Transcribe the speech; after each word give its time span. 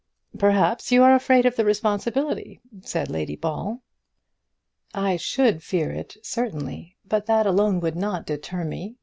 "Perhaps 0.39 0.91
you 0.91 1.03
are 1.03 1.13
afraid 1.13 1.45
of 1.45 1.55
the 1.55 1.63
responsibility," 1.63 2.59
said 2.81 3.07
Lady 3.07 3.35
Ball. 3.35 3.83
"I 4.95 5.15
should 5.15 5.61
fear 5.61 5.91
it 5.91 6.17
certainly; 6.23 6.97
but 7.07 7.27
that 7.27 7.45
alone 7.45 7.79
would 7.81 7.95
not 7.95 8.25
deter 8.25 8.63
me. 8.65 8.95